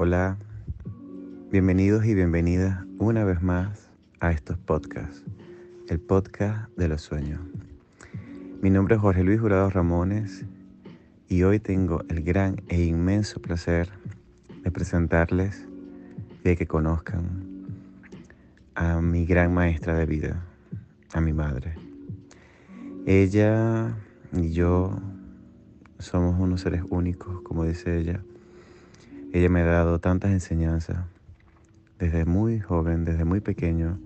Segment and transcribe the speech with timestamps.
[0.00, 0.38] Hola,
[1.50, 3.90] bienvenidos y bienvenidas una vez más
[4.20, 5.24] a estos podcasts,
[5.88, 7.40] el podcast de los sueños.
[8.62, 10.44] Mi nombre es Jorge Luis Jurado Ramones
[11.26, 13.90] y hoy tengo el gran e inmenso placer
[14.62, 15.66] de presentarles
[16.44, 17.66] y de que conozcan
[18.76, 20.46] a mi gran maestra de vida,
[21.12, 21.74] a mi madre.
[23.04, 23.96] Ella
[24.32, 24.96] y yo
[25.98, 28.22] somos unos seres únicos, como dice ella.
[29.30, 31.04] Ella me ha dado tantas enseñanzas
[31.98, 33.98] desde muy joven, desde muy pequeño,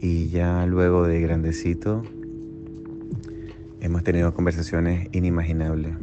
[0.00, 2.02] y ya luego de grandecito
[3.80, 5.94] hemos tenido conversaciones inimaginables.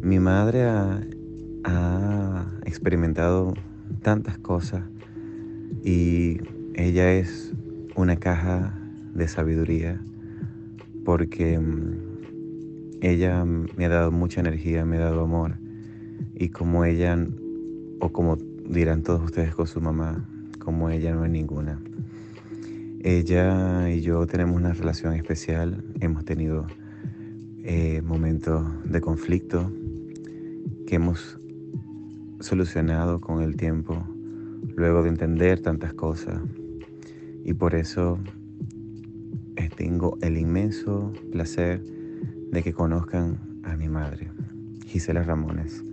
[0.00, 1.02] Mi madre ha,
[1.64, 3.52] ha experimentado
[4.00, 4.82] tantas cosas
[5.84, 6.40] y
[6.76, 7.52] ella es
[7.94, 8.72] una caja
[9.12, 10.00] de sabiduría
[11.04, 15.65] porque mm, ella me ha dado mucha energía, me ha dado amor
[16.34, 17.18] y como ella,
[18.00, 18.36] o como
[18.68, 20.28] dirán todos ustedes con su mamá,
[20.58, 21.80] como ella no hay ninguna.
[23.00, 26.66] Ella y yo tenemos una relación especial, hemos tenido
[27.62, 29.72] eh, momentos de conflicto
[30.86, 31.38] que hemos
[32.40, 34.04] solucionado con el tiempo,
[34.74, 36.40] luego de entender tantas cosas.
[37.44, 38.18] Y por eso
[39.56, 41.82] eh, tengo el inmenso placer
[42.50, 44.30] de que conozcan a mi madre,
[44.86, 45.85] Gisela Ramones.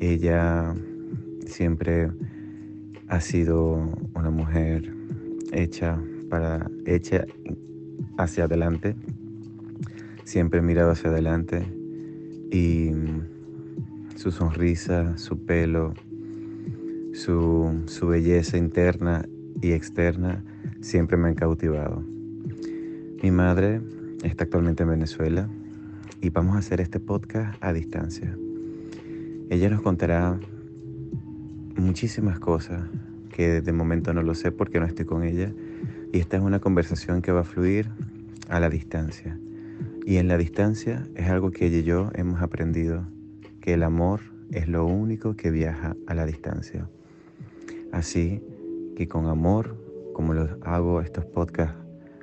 [0.00, 0.74] Ella
[1.46, 2.10] siempre
[3.08, 4.94] ha sido una mujer
[5.52, 7.24] hecha para hecha
[8.16, 8.94] hacia adelante.
[10.24, 11.66] Siempre he mirado hacia adelante
[12.50, 12.90] y
[14.14, 15.94] su sonrisa, su pelo,
[17.12, 19.26] su, su belleza interna
[19.60, 20.44] y externa
[20.80, 22.04] siempre me han cautivado.
[23.22, 23.80] Mi madre
[24.22, 25.48] está actualmente en Venezuela
[26.20, 28.36] y vamos a hacer este podcast a distancia.
[29.50, 30.38] Ella nos contará
[31.76, 32.82] muchísimas cosas
[33.30, 35.52] que de momento no lo sé porque no estoy con ella
[36.12, 37.88] y esta es una conversación que va a fluir
[38.50, 39.38] a la distancia.
[40.04, 43.06] Y en la distancia es algo que ella y yo hemos aprendido,
[43.60, 46.88] que el amor es lo único que viaja a la distancia.
[47.90, 48.42] Así
[48.96, 49.76] que con amor,
[50.12, 51.76] como los hago estos podcasts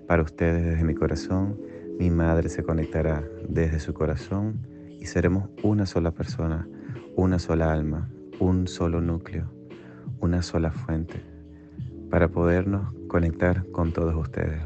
[0.07, 1.59] para ustedes desde mi corazón,
[1.97, 4.59] mi madre se conectará desde su corazón
[4.99, 6.67] y seremos una sola persona,
[7.17, 8.09] una sola alma,
[8.39, 9.49] un solo núcleo,
[10.19, 11.23] una sola fuente,
[12.09, 14.61] para podernos conectar con todos ustedes.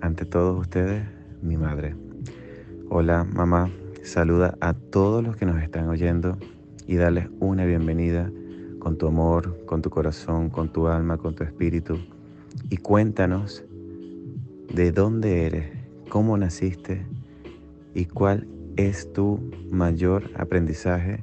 [0.00, 1.04] Ante todos ustedes,
[1.42, 1.96] mi madre.
[2.88, 3.70] Hola mamá,
[4.02, 6.38] saluda a todos los que nos están oyendo
[6.86, 8.32] y darles una bienvenida
[8.78, 11.98] con tu amor, con tu corazón, con tu alma, con tu espíritu.
[12.70, 13.64] Y cuéntanos
[14.74, 15.70] de dónde eres,
[16.08, 17.06] cómo naciste
[17.92, 19.40] y cuál es tu
[19.70, 21.22] mayor aprendizaje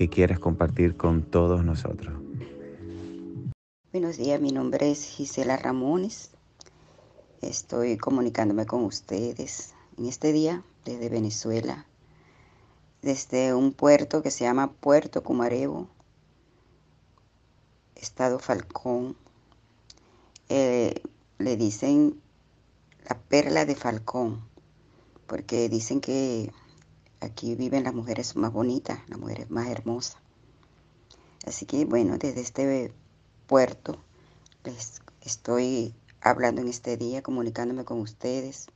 [0.00, 2.18] que quieres compartir con todos nosotros.
[3.92, 6.30] Buenos días, mi nombre es Gisela Ramones.
[7.42, 11.84] Estoy comunicándome con ustedes en este día desde Venezuela,
[13.02, 15.86] desde un puerto que se llama Puerto Cumarebo,
[17.94, 19.18] Estado Falcón.
[20.48, 21.02] Eh,
[21.36, 22.18] le dicen
[23.06, 24.40] la perla de Falcón,
[25.26, 26.50] porque dicen que
[27.20, 30.16] aquí viven las mujeres más bonitas, las mujeres más hermosas.
[31.46, 32.92] Así que bueno, desde este
[33.46, 33.98] puerto
[34.64, 38.66] les estoy hablando en este día, comunicándome con ustedes.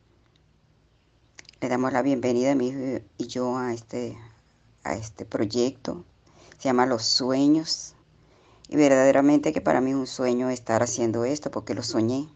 [1.61, 4.17] Le damos la bienvenida a mi hijo y yo a este,
[4.83, 6.05] a este proyecto.
[6.59, 7.95] Se llama Los Sueños.
[8.69, 12.29] Y verdaderamente que para mí es un sueño estar haciendo esto porque lo soñé.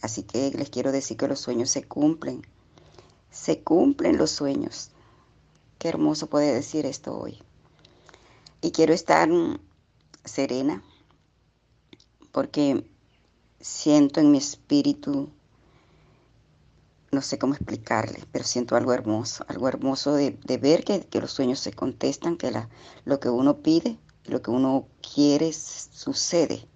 [0.00, 2.46] Así que les quiero decir que los sueños se cumplen.
[3.30, 4.92] Se cumplen los sueños.
[5.78, 7.38] Qué hermoso poder decir esto hoy.
[8.60, 9.28] Y quiero estar
[10.24, 10.82] serena
[12.32, 12.84] porque
[13.60, 15.30] siento en mi espíritu,
[17.10, 21.60] no sé cómo explicarle, pero siento algo hermoso, algo hermoso de, ver que, los sueños
[21.60, 22.52] se contestan, que
[23.04, 26.66] lo que uno pide, lo que uno quiere sucede,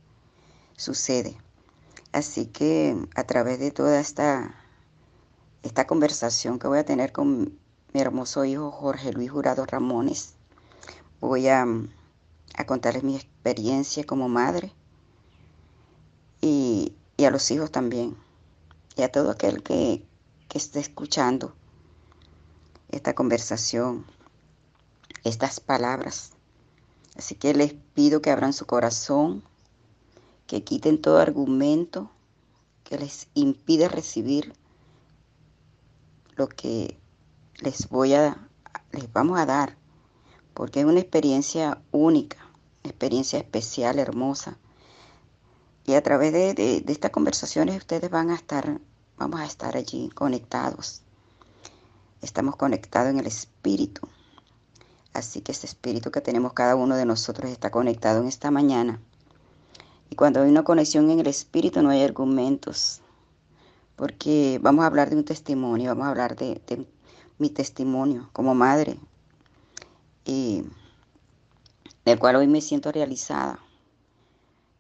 [0.77, 1.37] sucede.
[2.13, 4.55] Así que a través de toda esta,
[5.63, 7.59] esta conversación que voy a tener con
[7.93, 10.35] mi hermoso hijo Jorge Luis Jurado Ramones,
[11.21, 11.67] voy a,
[12.57, 14.73] a contarles mi experiencia como madre
[16.41, 16.95] y,
[17.25, 18.17] a los hijos también,
[18.97, 20.05] y a todo aquel que,
[20.49, 21.55] que esté escuchando
[22.89, 24.05] esta conversación,
[25.23, 26.33] estas palabras.
[27.17, 29.45] Así que les pido que abran su corazón
[30.49, 32.11] que quiten todo argumento
[32.83, 34.53] que les impide recibir
[36.35, 36.99] lo que
[37.63, 38.37] les voy a
[38.91, 39.77] les vamos a dar
[40.53, 42.37] porque es una experiencia única,
[42.83, 44.59] experiencia especial, hermosa.
[45.87, 48.81] Y a través de, de estas conversaciones ustedes van a estar,
[49.17, 51.03] vamos a estar allí conectados.
[52.21, 54.07] Estamos conectados en el espíritu.
[55.15, 59.01] Así que ese espíritu que tenemos cada uno de nosotros está conectado en esta mañana.
[60.11, 63.01] Y cuando hay una conexión en el espíritu no hay argumentos,
[63.97, 66.87] porque vamos a hablar de un testimonio, vamos a hablar de, de
[67.39, 68.99] mi testimonio como madre,
[70.25, 70.65] y
[72.05, 73.59] del cual hoy me siento realizada.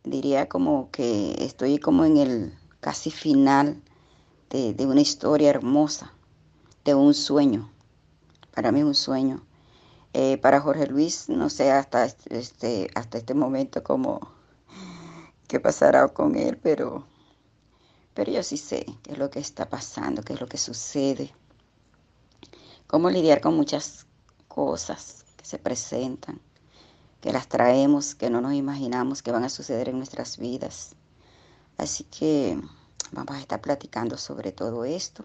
[0.04, 3.80] Diría como que estoy como en el casi final
[4.50, 6.12] de, una historia hermosa,
[6.84, 7.70] de un sueño.
[8.54, 9.42] Para mí un sueño.
[10.12, 14.20] Eh, para Jorge Luis, no sé hasta este, hasta este momento cómo
[15.48, 17.06] qué pasará con él, pero,
[18.14, 21.32] pero yo sí sé qué es lo que está pasando, qué es lo que sucede,
[22.92, 24.04] cómo lidiar con muchas
[24.48, 26.42] cosas se presentan,
[27.22, 30.94] que las traemos, que no nos imaginamos que van a suceder en nuestras vidas.
[31.78, 32.60] Así que
[33.10, 35.24] vamos a estar platicando sobre todo esto.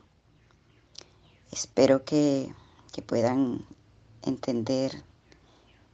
[1.52, 2.54] Espero que,
[2.94, 3.66] que puedan
[4.22, 5.04] entender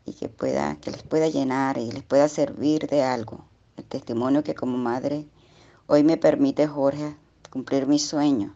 [0.05, 3.45] y que, pueda, que les pueda llenar y les pueda servir de algo.
[3.77, 5.25] El testimonio que como madre
[5.87, 7.17] hoy me permite, Jorge,
[7.49, 8.55] cumplir mi sueño.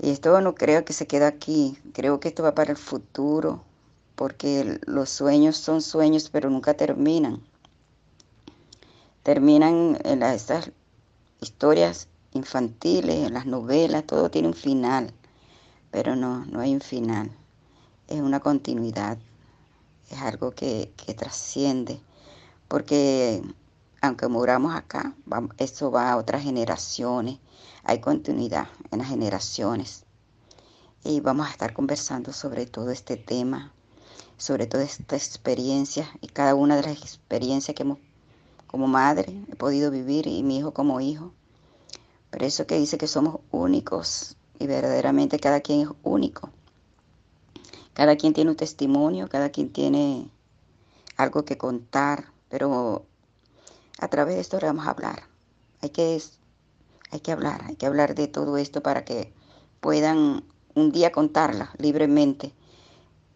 [0.00, 3.62] Y esto no creo que se quede aquí, creo que esto va para el futuro,
[4.16, 7.42] porque los sueños son sueños, pero nunca terminan.
[9.22, 10.70] Terminan en las, estas
[11.40, 15.12] historias infantiles, en las novelas, todo tiene un final,
[15.90, 17.30] pero no, no hay un final.
[18.08, 19.16] Es una continuidad,
[20.10, 22.00] es algo que, que trasciende,
[22.68, 23.42] porque
[24.00, 25.14] aunque muramos acá,
[25.56, 27.38] eso va a otras generaciones,
[27.84, 30.04] hay continuidad en las generaciones.
[31.04, 33.72] Y vamos a estar conversando sobre todo este tema
[34.36, 37.98] sobre toda esta experiencia y cada una de las experiencias que hemos,
[38.66, 41.32] como madre he podido vivir y mi hijo como hijo.
[42.30, 46.50] Pero eso que dice que somos únicos y verdaderamente cada quien es único.
[47.92, 50.28] Cada quien tiene un testimonio, cada quien tiene
[51.16, 53.06] algo que contar, pero
[54.00, 55.28] a través de esto le vamos a hablar.
[55.80, 56.20] Hay que,
[57.10, 59.32] hay que hablar, hay que hablar de todo esto para que
[59.80, 62.54] puedan un día contarla libremente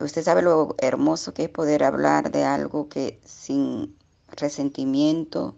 [0.00, 3.97] Usted sabe lo hermoso que es poder hablar de algo que sin
[4.29, 5.56] resentimiento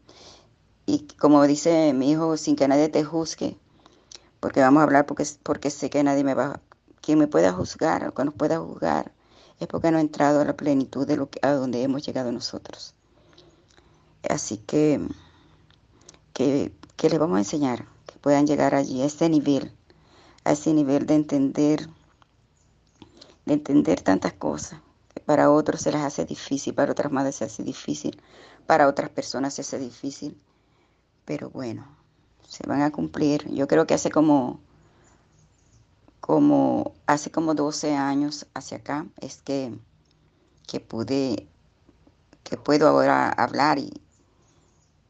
[0.87, 3.59] y como dice mi hijo, sin que nadie te juzgue,
[4.41, 6.61] porque vamos a hablar porque, porque sé que nadie me va,
[7.03, 9.13] quien me pueda juzgar o que nos pueda juzgar,
[9.59, 12.33] es porque no ha entrado a la plenitud de lo que, a donde hemos llegado
[12.33, 12.95] nosotros.
[14.27, 15.07] Así que,
[16.33, 17.85] que, que les vamos a enseñar,
[18.21, 19.73] puedan llegar allí, a ese nivel,
[20.45, 21.89] a ese nivel de entender
[23.47, 24.81] de entender tantas cosas
[25.13, 28.21] que para otros se les hace difícil, para otras madres se hace difícil,
[28.67, 30.41] para otras personas se hace difícil.
[31.25, 31.87] Pero bueno,
[32.47, 33.49] se van a cumplir.
[33.51, 34.61] Yo creo que hace como,
[36.21, 39.77] como, hace como 12 años hacia acá es que,
[40.67, 41.49] que pude,
[42.45, 43.93] que puedo ahora hablar y,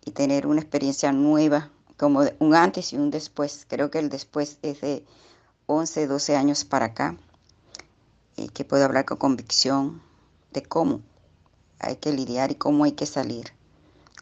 [0.05, 3.67] y tener una experiencia nueva, como un antes y un después.
[3.69, 5.05] Creo que el después es de
[5.67, 7.19] 11, 12 años para acá
[8.55, 10.01] que puedo hablar con convicción
[10.51, 11.03] de cómo
[11.79, 13.53] hay que lidiar y cómo hay que salir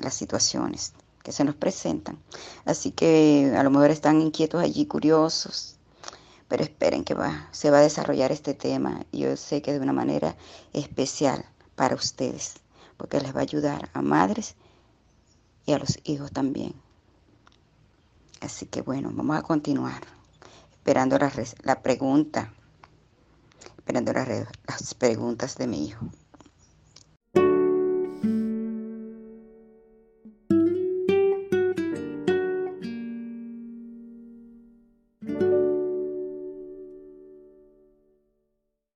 [0.00, 2.18] las situaciones que se nos presentan.
[2.64, 5.76] Así que a lo mejor están inquietos allí, curiosos,
[6.48, 9.06] pero esperen que va, se va a desarrollar este tema.
[9.12, 10.36] Yo sé que de una manera
[10.72, 11.44] especial
[11.76, 12.54] para ustedes,
[12.96, 14.56] porque les va a ayudar a madres
[15.64, 16.74] y a los hijos también.
[18.40, 20.02] Así que bueno, vamos a continuar
[20.70, 22.52] esperando la, la pregunta
[23.88, 24.28] esperando las,
[24.66, 26.06] las preguntas de mi hijo.